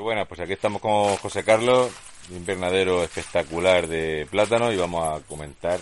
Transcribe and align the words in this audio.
Muy 0.00 0.04
buenas, 0.06 0.28
pues 0.28 0.40
aquí 0.40 0.54
estamos 0.54 0.80
con 0.80 1.14
José 1.16 1.44
Carlos, 1.44 1.92
invernadero 2.30 3.04
espectacular 3.04 3.86
de 3.86 4.26
plátano 4.30 4.72
y 4.72 4.76
vamos 4.78 5.06
a 5.06 5.20
comentar 5.26 5.78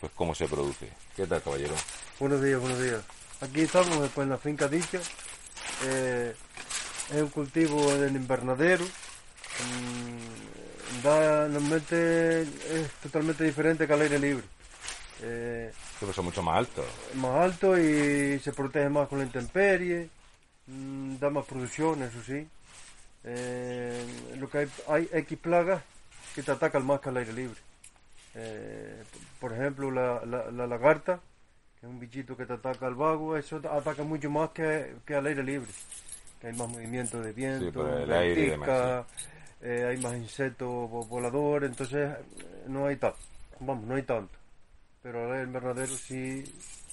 pues 0.00 0.12
cómo 0.14 0.36
se 0.36 0.46
produce. 0.46 0.88
¿Qué 1.16 1.26
tal, 1.26 1.42
caballero? 1.42 1.74
Buenos 2.20 2.40
días, 2.44 2.60
buenos 2.60 2.80
días. 2.80 3.02
Aquí 3.40 3.62
estamos 3.62 4.00
después 4.00 4.24
en 4.24 4.30
la 4.30 4.38
finca 4.38 4.68
dicha. 4.68 5.00
Eh, 5.84 6.32
es 7.12 7.20
un 7.20 7.28
cultivo 7.30 7.92
del 7.96 8.14
invernadero. 8.14 8.84
Mm, 8.84 11.02
da, 11.02 11.48
normalmente 11.48 12.42
es 12.42 12.88
totalmente 13.02 13.42
diferente 13.42 13.84
que 13.84 13.92
al 13.92 14.02
aire 14.02 14.20
libre. 14.20 14.44
Eh, 15.22 15.72
Pero 15.98 16.12
son 16.12 16.26
mucho 16.26 16.40
más 16.40 16.58
altos. 16.58 16.84
más 17.14 17.34
alto 17.34 17.76
y 17.76 18.38
se 18.38 18.52
protege 18.52 18.88
más 18.90 19.08
con 19.08 19.18
la 19.18 19.24
intemperie. 19.24 20.08
mm, 20.68 21.16
da 21.18 21.30
más 21.30 21.44
producción, 21.46 22.00
eso 22.04 22.22
sí. 22.24 22.46
Eh, 23.26 24.04
lo 24.38 24.48
que 24.48 24.58
hay, 24.58 24.68
hay 24.88 25.08
X 25.12 25.38
plagas 25.38 25.82
que 26.34 26.42
te 26.42 26.52
atacan 26.52 26.86
más 26.86 27.00
que 27.00 27.08
al 27.08 27.16
aire 27.16 27.32
libre. 27.32 27.58
Eh, 28.34 29.02
por 29.40 29.52
ejemplo, 29.52 29.90
la, 29.90 30.24
la, 30.24 30.50
la 30.50 30.66
lagarta, 30.66 31.20
que 31.80 31.86
es 31.86 31.90
un 31.90 31.98
bichito 31.98 32.36
que 32.36 32.46
te 32.46 32.52
ataca 32.52 32.86
al 32.86 32.94
vago, 32.94 33.36
eso 33.36 33.60
te 33.60 33.68
ataca 33.68 34.02
mucho 34.04 34.30
más 34.30 34.50
que, 34.50 34.94
que 35.04 35.14
al 35.14 35.26
aire 35.26 35.42
libre. 35.42 35.70
Que 36.40 36.48
hay 36.48 36.52
más 36.52 36.68
movimiento 36.68 37.20
de 37.20 37.32
viento, 37.32 37.64
por 37.72 37.88
el 38.02 38.12
aire 38.12 38.40
y 38.40 38.50
ventisca, 38.50 39.06
eh, 39.62 39.86
hay 39.90 39.96
más 39.98 40.14
insectos 40.14 40.68
vo- 40.68 41.08
voladores, 41.08 41.70
entonces 41.70 42.10
eh, 42.10 42.64
no 42.68 42.86
hay 42.86 42.96
tanto. 42.96 43.18
Vamos, 43.58 43.84
no 43.86 43.94
hay 43.94 44.02
tanto. 44.02 44.34
Pero 45.02 45.32
al 45.32 45.46
invernadero 45.46 45.96
sí, 45.96 46.44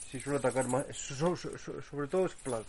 sí 0.09 0.19
suele 0.19 0.39
atacar 0.39 0.67
más, 0.67 0.85
so- 0.93 1.35
so- 1.35 1.57
so- 1.57 1.81
sobre 1.81 2.07
todo 2.07 2.25
es 2.25 2.33
plaga. 2.35 2.63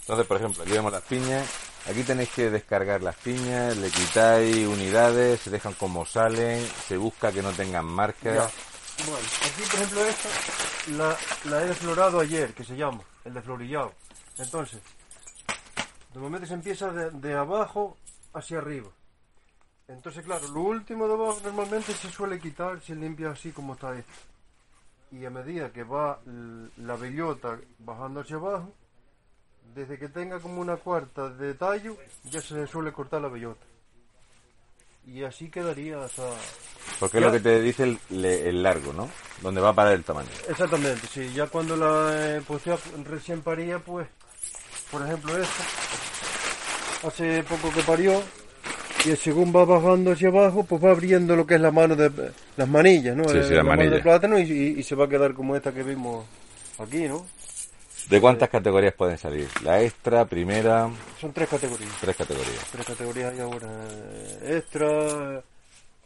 Entonces, 0.00 0.26
por 0.26 0.36
ejemplo, 0.36 0.62
aquí 0.62 0.72
vemos 0.72 0.92
las 0.92 1.02
piñas. 1.02 1.48
Aquí 1.88 2.02
tenéis 2.02 2.28
que 2.30 2.50
descargar 2.50 3.02
las 3.02 3.16
piñas, 3.16 3.76
le 3.76 3.90
quitáis 3.90 4.66
unidades, 4.66 5.40
se 5.40 5.50
dejan 5.50 5.72
como 5.74 6.04
salen, 6.04 6.64
se 6.86 6.96
busca 6.96 7.32
que 7.32 7.42
no 7.42 7.52
tengan 7.52 7.86
marcas. 7.86 8.52
Bueno, 9.06 9.26
aquí 9.42 9.62
por 9.62 9.74
ejemplo 9.80 10.04
esta 10.04 10.28
la, 10.88 11.62
he 11.62 11.68
desflorado 11.68 12.20
ayer, 12.20 12.52
que 12.52 12.64
se 12.64 12.76
llama, 12.76 13.00
el 13.24 13.34
desflorillado. 13.34 13.92
Entonces, 14.38 14.80
normalmente 16.14 16.46
se 16.46 16.54
empieza 16.54 16.90
de, 16.92 17.10
de 17.10 17.34
abajo 17.34 17.96
hacia 18.34 18.58
arriba. 18.58 18.88
Entonces, 19.88 20.24
claro, 20.24 20.46
lo 20.48 20.60
último 20.60 21.08
de 21.08 21.14
abajo 21.14 21.40
normalmente 21.42 21.92
se 21.92 22.10
suele 22.10 22.38
quitar, 22.38 22.80
se 22.80 22.94
limpia 22.94 23.30
así 23.30 23.50
como 23.50 23.74
está 23.74 23.98
esto. 23.98 24.12
Y 25.10 25.24
a 25.24 25.30
medida 25.30 25.72
que 25.72 25.82
va 25.82 26.20
la 26.76 26.94
bellota 26.94 27.58
bajando 27.78 28.20
hacia 28.20 28.36
abajo, 28.36 28.72
desde 29.74 29.98
que 29.98 30.08
tenga 30.08 30.40
como 30.40 30.60
una 30.60 30.76
cuarta 30.76 31.28
de 31.28 31.54
tallo, 31.54 31.96
ya 32.30 32.40
se 32.40 32.54
le 32.54 32.66
suele 32.66 32.92
cortar 32.92 33.20
la 33.22 33.28
bellota. 33.28 33.64
Y 35.06 35.24
así 35.24 35.48
quedaría 35.50 36.02
hasta... 36.04 36.22
Porque 36.98 37.18
es 37.18 37.24
lo 37.24 37.32
que 37.32 37.40
te 37.40 37.60
dice 37.60 37.98
el, 38.10 38.62
largo, 38.62 38.92
¿no? 38.92 39.08
Donde 39.42 39.60
va 39.60 39.70
a 39.70 39.74
parar 39.74 39.94
el 39.94 40.04
tamaño. 40.04 40.28
Exactamente, 40.48 41.06
sí. 41.06 41.32
Ya 41.34 41.46
cuando 41.46 41.76
la 41.76 42.36
eh, 42.36 42.42
pues 42.46 42.64
ya 42.64 42.76
recién 43.04 43.42
paría, 43.42 43.78
pues, 43.78 44.06
por 44.90 45.02
ejemplo 45.06 45.36
esta, 45.38 45.64
hace 47.08 47.42
poco 47.44 47.72
que 47.72 47.82
parió, 47.82 48.22
y 49.04 49.16
según 49.16 49.54
va 49.54 49.64
bajando 49.64 50.12
hacia 50.12 50.28
abajo, 50.28 50.64
pues 50.64 50.84
va 50.84 50.90
abriendo 50.90 51.34
lo 51.36 51.46
que 51.46 51.54
es 51.54 51.60
la 51.60 51.70
mano 51.70 51.96
de 51.96 52.32
las 52.56 52.68
manillas, 52.68 53.16
¿no? 53.16 53.24
Sí, 53.24 53.42
sí, 53.42 53.54
las 53.54 53.64
la 53.64 53.64
mano 53.64 53.82
de 53.88 54.00
plátano 54.00 54.38
y, 54.38 54.42
y- 54.42 54.78
y 54.80 54.82
se 54.82 54.94
va 54.94 55.06
a 55.06 55.08
quedar 55.08 55.32
como 55.32 55.56
esta 55.56 55.72
que 55.72 55.82
vimos 55.82 56.26
aquí, 56.78 57.08
¿no? 57.08 57.26
¿De 58.08 58.20
cuántas 58.20 58.48
categorías 58.48 58.94
pueden 58.94 59.18
salir? 59.18 59.48
La 59.62 59.82
extra, 59.82 60.24
primera, 60.24 60.90
Son 61.20 61.32
tres 61.32 61.48
categorías. 61.48 61.90
tres 62.00 62.16
categorías. 62.16 62.66
Tres 62.72 62.86
categorías 62.86 63.32
hay 63.32 63.40
ahora. 63.40 63.68
Extra, 64.42 65.42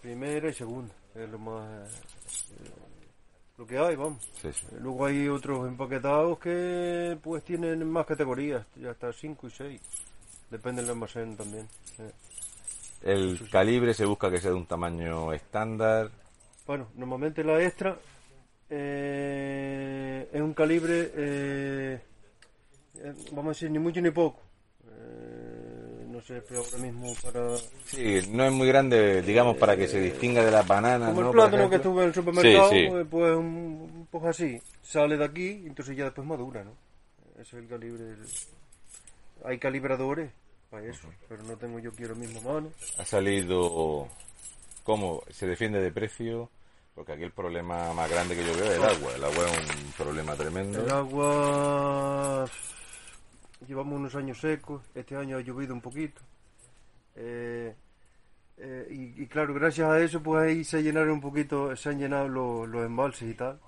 primera 0.03 0.49
y 0.49 0.53
segunda. 0.53 0.95
Es 1.15 1.29
lo 1.29 1.39
más... 1.39 1.65
eh, 1.91 2.71
lo 3.57 3.67
que 3.67 3.79
hay, 3.79 3.95
vamos. 3.97 4.23
Sí, 4.43 4.53
sí. 4.53 4.67
Luego 4.81 5.07
hay 5.07 5.29
otros 5.29 5.67
empaquetados 5.69 6.39
que 6.41 7.17
pues 7.23 7.45
tienen 7.45 7.89
más 7.89 8.05
categorías, 8.07 8.67
ya 8.77 8.91
hasta 8.91 9.13
5 9.13 9.47
y 9.47 9.51
6. 9.51 9.81
Depende 10.51 10.83
del 10.83 10.91
almacén 10.91 11.37
también. 11.37 11.69
eh. 11.99 12.11
El 13.03 13.49
calibre 13.51 13.95
se 13.95 14.05
busca 14.07 14.31
que 14.31 14.41
sea 14.41 14.51
de 14.51 14.57
un 14.57 14.67
tamaño 14.67 15.33
estándar. 15.33 16.11
Bueno, 16.67 16.89
normalmente 16.97 17.45
la 17.45 17.63
extra 17.63 17.97
eh, 18.71 19.94
es 20.33 20.41
un 20.41 20.55
calibre, 20.55 21.11
eh, 21.15 22.01
eh, 22.97 23.15
vamos 23.33 23.47
a 23.47 23.49
decir, 23.51 23.71
ni 23.71 23.79
mucho 23.79 24.01
ni 24.01 24.11
poco. 24.11 24.41
Eh, 24.89 26.05
no 26.09 26.21
sé, 26.21 26.43
pero 26.49 26.61
ahora 26.65 26.79
mismo 26.79 27.13
para... 27.23 27.57
Sí, 27.87 28.21
no 28.31 28.45
es 28.45 28.53
muy 28.53 28.69
grande, 28.69 29.23
digamos, 29.23 29.57
para 29.57 29.77
que 29.77 29.89
se 29.89 30.01
distinga 30.01 30.45
de 30.45 30.51
las 30.51 30.67
bananas, 30.67 31.09
Como 31.09 31.21
¿no? 31.23 31.27
el 31.29 31.33
plátano 31.33 31.69
que 31.71 31.77
estuve 31.77 32.03
en 32.03 32.09
el 32.09 32.15
supermercado, 32.15 32.71
Sí, 32.71 32.83
sí. 32.85 32.89
pues, 32.89 33.07
pues 33.11 33.37
un, 33.37 33.45
un 33.95 34.07
poco 34.11 34.29
así. 34.29 34.61
Sale 34.83 35.17
de 35.17 35.25
aquí, 35.25 35.49
entonces 35.67 35.97
ya 35.97 36.05
después 36.05 36.27
madura, 36.27 36.63
¿no? 36.65 36.73
Ese 37.35 37.43
es 37.57 37.63
el 37.65 37.69
calibre. 37.69 38.05
del- 38.05 38.27
Hay 39.45 39.59
calibradores 39.59 40.31
para 40.71 40.87
eso, 40.87 41.09
pero 41.29 41.43
no 41.43 41.57
tengo 41.57 41.79
yo 41.81 41.93
quiero 41.93 42.15
mismo 42.15 42.41
mano. 42.43 42.71
Ha 42.99 43.05
salido... 43.05 44.09
¿Cómo? 44.85 45.23
¿Se 45.31 45.47
defiende 45.47 45.81
de 45.81 45.91
precio? 45.91 46.51
Porque 46.95 47.13
aquí 47.13 47.23
el 47.25 47.33
problema 47.33 47.93
más 47.93 48.09
grande 48.11 48.37
que 48.37 48.45
yo 48.47 48.55
veo 48.55 48.65
es 48.65 48.77
el 48.77 48.85
agua. 48.85 49.15
El 49.17 49.25
agua 49.25 49.45
es 49.47 49.85
un 49.85 49.93
problema 49.93 50.35
tremendo. 50.35 50.85
El 50.85 50.91
agua. 50.91 52.47
Llevamos 53.67 53.95
unos 53.95 54.15
años 54.15 54.39
secos, 54.41 54.83
este 54.95 55.17
año 55.17 55.39
ha 55.39 55.41
llovido 55.41 55.75
un 55.75 55.81
poquito. 55.81 56.21
Eh, 57.17 57.75
eh, 58.59 58.87
y, 58.91 59.23
y 59.23 59.27
claro, 59.27 59.55
gracias 59.55 59.89
a 59.89 60.01
eso, 60.01 60.23
pues 60.23 60.43
ahí 60.45 60.65
se 60.65 60.83
llenaron 60.83 61.11
un 61.13 61.21
poquito, 61.21 61.75
se 61.75 61.89
han 61.89 61.99
llenado 61.99 62.29
los, 62.29 62.69
los 62.69 62.85
embalses 62.85 63.31
y 63.31 63.35
tal. 63.35 63.59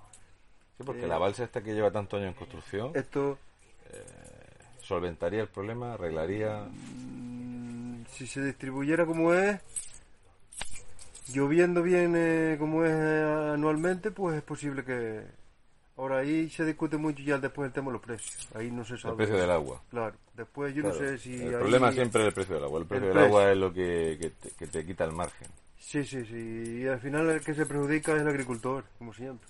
Sí, 0.77 0.83
porque 0.85 1.05
eh, 1.05 1.07
la 1.07 1.17
balsa 1.17 1.43
esta 1.43 1.61
que 1.61 1.73
lleva 1.73 1.91
tantos 1.91 2.19
años 2.19 2.33
en 2.33 2.37
construcción 2.37 2.91
Esto, 2.93 3.39
solventaría 4.81 5.41
el 5.41 5.47
problema, 5.49 5.93
arreglaría... 5.93 6.65
mm, 6.65 8.05
si 8.11 8.27
se 8.27 8.43
distribuyera 8.43 9.05
como 9.05 9.33
es, 9.33 9.59
lloviendo 11.33 11.81
bien 11.83 12.13
eh, 12.15 12.55
como 12.59 12.83
es 12.83 12.91
eh, 12.91 13.51
anualmente, 13.53 14.11
pues 14.11 14.37
es 14.37 14.43
posible 14.43 14.83
que. 14.83 15.23
Ahora 15.97 16.17
ahí 16.19 16.47
se 16.49 16.63
discute 16.63 16.95
mucho 16.97 17.23
ya 17.23 17.39
después 17.39 17.65
el 17.67 17.73
tema 17.73 17.87
de 17.87 17.93
los 17.93 18.01
precios. 18.03 18.47
Ahí 18.53 18.69
no 18.69 18.85
se 18.85 18.97
sabe. 18.99 19.13
El 19.13 19.17
precio 19.17 19.35
del 19.37 19.49
agua. 19.49 19.81
Claro, 19.89 20.15
después 20.35 20.75
yo 20.75 20.83
Claro. 20.83 20.95
no 20.95 21.01
sé 21.07 21.17
si. 21.17 21.33
el 21.35 21.47
ahí- 21.55 21.59
problema 21.59 21.91
siempre 21.91 22.21
es 22.21 22.27
el 22.27 22.33
precio 22.35 22.53
del 22.55 22.63
agua. 22.65 22.79
El 22.81 22.85
precio 22.85 23.05
del 23.07 23.13
precio. 23.15 23.27
agua 23.29 23.51
es 23.51 23.57
lo 23.57 23.73
que, 23.73 24.17
que 24.21 24.29
te, 24.29 24.49
que 24.51 24.67
te 24.67 24.85
quita 24.85 25.05
el 25.05 25.11
margen. 25.13 25.47
Sí, 25.79 26.03
sí, 26.05 26.23
sí. 26.25 26.81
Y 26.83 26.87
al 26.87 26.99
final 26.99 27.27
el 27.29 27.41
que 27.41 27.55
se 27.55 27.65
perjudica 27.65 28.13
es 28.15 28.21
el 28.21 28.27
agricultor, 28.27 28.83
como 28.99 29.11
siempre. 29.13 29.47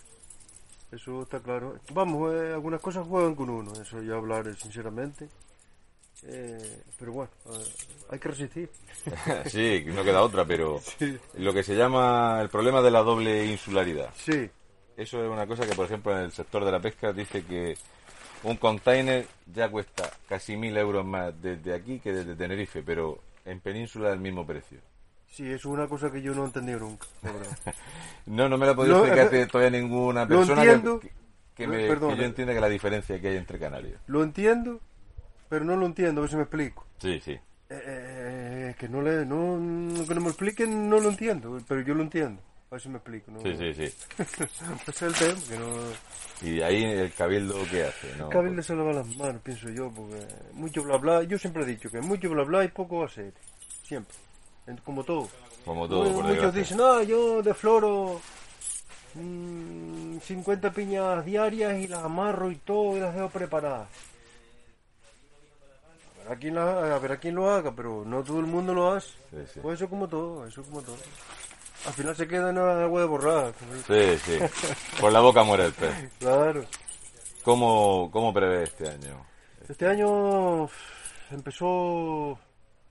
Eso 0.91 1.23
está 1.23 1.41
claro. 1.41 1.75
Vamos, 1.93 2.33
eh, 2.33 2.53
algunas 2.53 2.79
cosas 2.79 3.05
juegan 3.05 3.35
con 3.35 3.49
uno, 3.49 3.73
eso 3.73 4.01
ya 4.01 4.13
hablar 4.15 4.47
eh, 4.47 4.53
sinceramente. 4.53 5.27
Eh, 6.29 6.81
pero 6.99 7.13
bueno, 7.13 7.31
eh, 7.51 7.63
hay 8.11 8.19
que 8.19 8.27
resistir. 8.29 8.69
sí, 9.45 9.83
no 9.87 10.03
queda 10.03 10.21
otra, 10.21 10.43
pero 10.45 10.79
Sí. 10.99 11.17
lo 11.35 11.53
que 11.53 11.63
se 11.63 11.75
llama 11.75 12.39
el 12.41 12.49
problema 12.49 12.81
de 12.81 12.91
la 12.91 13.01
doble 13.01 13.45
insularidad. 13.45 14.09
Sí, 14.15 14.49
Eso 14.97 15.23
es 15.23 15.29
una 15.29 15.47
cosa 15.47 15.65
que, 15.65 15.73
por 15.75 15.85
ejemplo, 15.85 16.11
en 16.17 16.25
el 16.25 16.31
sector 16.31 16.65
de 16.65 16.71
la 16.71 16.79
pesca 16.81 17.13
dice 17.13 17.43
que 17.45 17.77
un 18.43 18.57
container 18.57 19.25
ya 19.53 19.69
cuesta 19.69 20.09
casi 20.27 20.57
mil 20.57 20.75
euros 20.77 21.05
más 21.05 21.33
desde 21.41 21.73
aquí 21.73 21.99
que 21.99 22.11
desde 22.11 22.35
Tenerife, 22.35 22.83
pero 22.83 23.19
en 23.45 23.59
península 23.61 24.11
el 24.11 24.19
mismo 24.19 24.45
precio. 24.45 24.79
sí, 25.29 25.43
eso 25.45 25.55
es 25.55 25.65
una 25.65 25.87
cosa 25.87 26.11
que 26.11 26.21
yo 26.21 26.33
no 26.33 26.43
he 26.43 26.47
entendido 26.47 26.79
nunca, 26.79 27.05
la. 27.23 27.31
No, 28.25 28.49
no 28.49 28.57
me 28.57 28.65
lo 28.65 28.73
ha 28.73 28.75
podido 28.75 28.97
Lo- 28.97 29.05
explicarte 29.05 29.45
todavía 29.47 29.79
ninguna 29.79 30.27
persona 30.27 30.61
que- 30.63 30.67
entiendo. 30.71 30.99
que, 31.55 31.67
me, 31.67 31.77
que 31.87 32.17
yo 32.17 32.23
entienda 32.23 32.53
que 32.53 32.59
la 32.59 32.69
diferencia 32.69 33.19
que 33.21 33.29
hay 33.29 33.37
entre 33.37 33.57
canarios. 33.57 33.99
Lo 34.07 34.21
entiendo, 34.23 34.81
pero 35.49 35.65
no 35.65 35.75
lo 35.75 35.85
entiendo, 35.85 36.21
a 36.21 36.23
ver 36.23 36.29
si 36.29 36.35
me 36.35 36.43
explico. 36.43 36.85
Sí, 36.99 37.19
sí. 37.23 37.31
Eh, 37.31 37.39
eh, 37.69 38.75
que 38.79 38.87
no 38.87 39.01
le, 39.01 39.25
no, 39.25 40.05
que 40.07 40.15
no 40.15 40.21
me 40.21 40.27
expliquen, 40.29 40.89
no 40.89 40.99
lo 40.99 41.09
entiendo, 41.09 41.57
pero 41.67 41.81
yo 41.81 41.93
lo 41.93 42.03
entiendo. 42.03 42.41
A 42.69 42.75
ver 42.75 42.81
si 42.81 42.89
me 42.89 42.97
explico. 42.97 43.31
¿no? 43.31 43.41
Sí, 43.41 43.55
sí, 43.57 43.73
sí. 43.73 43.83
Ese 44.17 44.89
es 44.89 45.01
el 45.01 45.13
tema, 45.13 45.39
que 45.49 45.57
no... 45.57 46.47
Y 46.49 46.61
ahí 46.61 46.83
el 46.83 47.11
cabildo, 47.13 47.55
¿qué 47.71 47.83
hace? 47.85 48.15
No, 48.17 48.29
Cabildo 48.29 48.61
se 48.61 48.75
lava 48.75 48.93
las 48.93 49.07
manos, 49.15 49.41
pienso 49.41 49.69
yo, 49.69 49.89
porque 49.89 50.25
mucho 50.53 50.83
bla 50.83 50.97
bla, 50.97 51.23
yo 51.23 51.37
siempre 51.39 51.63
he 51.63 51.65
dicho 51.65 51.89
que 51.89 51.99
mucho 52.01 52.29
bla 52.29 52.43
bla 52.43 52.63
y 52.63 52.67
poco 52.67 53.03
hacer, 53.03 53.33
siempre. 53.83 54.13
como 54.83 55.03
todo. 55.03 55.27
Como 55.65 55.87
todo, 55.87 56.03
por 56.03 56.23
Muchos 56.23 56.27
desgracia. 56.53 56.59
dicen, 56.61 56.77
no, 56.77 57.03
yo 57.03 57.41
defloro 57.41 58.21
mm, 59.15 60.19
50 60.19 60.71
piñas 60.71 61.25
diarias 61.25 61.77
y 61.79 61.87
las 61.87 62.03
amarro 62.03 62.51
y 62.51 62.55
todo 62.57 62.95
y 62.97 62.99
las 62.99 63.13
dejo 63.15 63.29
preparadas. 63.29 63.87
A 66.27 66.29
ver, 66.29 66.37
a 66.37 66.39
quién 66.39 66.55
la- 66.55 66.95
a 66.95 66.99
ver 66.99 67.11
a 67.13 67.17
quién 67.17 67.35
lo 67.35 67.49
haga, 67.49 67.71
pero 67.73 68.03
no 68.05 68.23
todo 68.23 68.39
el 68.39 68.45
mundo 68.45 68.73
lo 68.73 68.91
hace. 68.91 69.09
Sí, 69.31 69.37
sí. 69.53 69.59
Pues 69.61 69.79
eso 69.79 69.89
como 69.89 70.07
todo, 70.07 70.45
eso 70.45 70.61
como 70.63 70.81
todo. 70.81 70.97
Al 71.85 71.93
final 71.93 72.15
se 72.15 72.27
queda 72.27 72.49
en 72.49 72.57
agua 72.57 72.99
de 73.01 73.07
borrar. 73.07 73.53
Sí, 73.87 74.17
sí. 74.25 74.39
Por 74.99 75.11
la 75.13 75.19
boca 75.21 75.43
muere 75.43 75.65
el 75.65 75.73
pez. 75.73 75.93
Claro. 76.19 76.65
¿Cómo, 77.43 78.09
cómo 78.11 78.33
prevé 78.33 78.63
este 78.63 78.89
año? 78.89 79.25
Este 79.69 79.87
año 79.87 80.69
empezó 81.31 82.37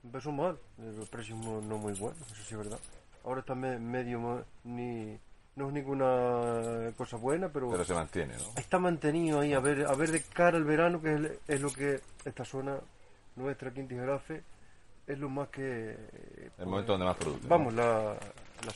empezó 0.03 0.31
mal, 0.33 0.57
los 0.79 1.09
precios 1.09 1.37
no, 1.39 1.61
muy 1.79 1.93
buenos, 1.95 2.21
eso 2.33 2.43
sí 2.47 2.55
es 2.55 2.59
verdad. 2.59 2.79
Ahora 3.25 3.41
está 3.41 3.55
me- 3.55 3.79
medio, 3.79 4.45
ni, 4.65 5.19
no 5.57 5.67
es 5.69 5.73
ninguna 5.75 6.93
cosa 6.97 7.17
buena, 7.17 7.49
pero, 7.49 7.71
Pero 7.71 7.85
se 7.85 7.93
mantiene, 7.93 8.35
¿no? 8.35 8.53
está 8.61 8.79
mantenido 8.79 9.41
ahí 9.41 9.53
a 9.53 9.59
ver 9.61 9.85
a 9.87 9.95
ver 9.95 10.13
de 10.13 10.23
cara 10.23 10.57
al 10.57 10.65
verano, 10.65 11.03
que 11.03 11.39
es 11.49 11.61
lo 11.61 11.71
que 11.73 12.01
esta 12.25 12.45
zona 12.45 12.79
nuestra, 13.37 13.73
Quinta 13.73 13.95
Jarafe, 13.95 14.43
es 15.07 15.19
lo 15.19 15.29
más 15.29 15.49
que... 15.49 15.63
eh, 15.63 16.51
El 16.59 16.67
momento 16.67 16.93
donde 16.93 17.07
más 17.07 17.17
produce. 17.17 17.43
¿no? 17.43 17.49
Vamos, 17.49 17.75
la, 17.75 18.17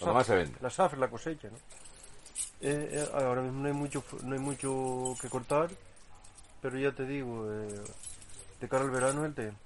la, 0.04 0.12
más 0.12 0.26
se 0.26 0.36
vende. 0.36 0.56
la 0.60 0.70
zafra, 0.70 0.98
la 0.98 1.08
cosecha, 1.08 1.48
¿no? 1.48 1.56
Eh, 2.62 2.88
eh, 2.92 3.06
ahora 3.14 3.40
mismo 3.42 3.60
no 3.62 3.68
hay 3.68 3.74
mucho 3.74 4.04
no 4.22 4.34
hay 4.34 4.40
mucho 4.40 5.14
que 5.20 5.28
cortar, 5.28 5.70
pero 6.60 6.78
ya 6.78 6.92
te 6.92 7.04
digo, 7.06 7.46
de 7.48 8.68
cara 8.68 8.84
al 8.84 8.90
verano 8.90 9.24
el 9.24 9.34
tema. 9.34 9.56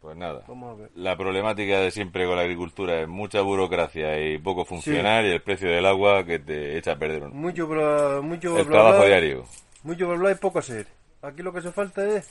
Pues 0.00 0.16
nada. 0.16 0.44
Vamos 0.46 0.72
a 0.78 0.82
ver. 0.82 0.90
La 0.94 1.16
problemática 1.16 1.80
de 1.80 1.90
siempre 1.90 2.26
con 2.26 2.36
la 2.36 2.42
agricultura 2.42 3.00
es 3.00 3.08
mucha 3.08 3.40
burocracia 3.40 4.20
y 4.24 4.38
poco 4.38 4.64
funcionar 4.64 5.24
y 5.24 5.30
el 5.32 5.42
precio 5.42 5.68
del 5.68 5.84
agua 5.86 6.24
que 6.24 6.38
te 6.38 6.76
echa 6.78 6.92
a 6.92 6.98
perder 6.98 7.24
un- 7.24 7.36
Mucho 7.36 7.66
bla, 7.66 8.20
mucho 8.22 8.56
el 8.58 8.64
bla, 8.66 8.72
trabajo 8.72 8.98
bla, 8.98 9.06
diario. 9.06 9.44
Mucho 9.82 10.06
bla, 10.08 10.16
bla 10.18 10.30
y 10.32 10.34
poco 10.36 10.58
hacer. 10.60 10.86
Aquí 11.22 11.42
lo 11.42 11.52
que 11.52 11.58
hace 11.60 11.72
falta 11.72 12.06
es 12.06 12.28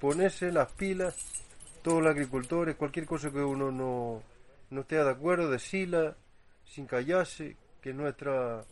ponerse 0.00 0.52
las 0.52 0.70
pilas, 0.72 1.14
todos 1.82 2.02
los 2.02 2.10
agricultores, 2.10 2.76
cualquier 2.76 3.06
cosa 3.06 3.30
que 3.30 3.38
uno 3.38 3.70
no, 3.70 4.22
no 4.70 4.80
esté 4.80 4.96
de 4.96 5.10
acuerdo, 5.10 5.50
decirla 5.50 6.14
sin 6.66 6.86
callarse, 6.86 7.56
que 7.80 7.90
es 7.90 7.96
nuestra, 7.96 8.64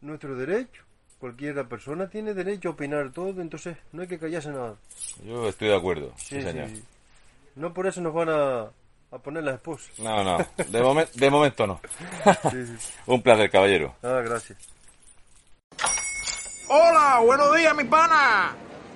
nuestro 0.00 0.36
derecho. 0.36 0.82
Cualquier 1.18 1.66
persona 1.68 2.08
tiene 2.08 2.34
derecho 2.34 2.68
a 2.68 2.72
opinar 2.72 3.10
todo, 3.12 3.40
entonces 3.40 3.76
no 3.92 4.02
hay 4.02 4.08
que 4.08 4.18
callarse 4.18 4.50
nada. 4.50 4.76
Yo 5.24 5.48
estoy 5.48 5.68
de 5.68 5.76
acuerdo. 5.76 6.12
Sí, 6.16 6.36
Sí, 6.36 6.42
señor. 6.42 6.68
sí. 6.68 6.84
No 7.56 7.72
por 7.72 7.86
eso 7.86 8.00
nos 8.00 8.12
van 8.12 8.28
a, 8.28 8.62
a 9.10 9.18
poner 9.22 9.44
las 9.44 9.54
esposas. 9.54 9.98
No, 10.00 10.22
no. 10.24 10.38
De, 10.56 10.82
momen- 10.82 11.10
de 11.12 11.30
momento 11.30 11.66
no. 11.66 11.80
Sí, 12.50 12.66
sí. 12.66 12.92
un 13.06 13.22
placer, 13.22 13.50
caballero. 13.50 13.94
Ah, 14.02 14.20
gracias. 14.24 14.58
Hola, 16.68 17.20
buenos 17.24 17.54
días, 17.56 17.74
mi 17.76 17.84
pana. 17.84 18.54